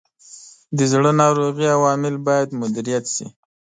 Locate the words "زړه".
0.91-1.11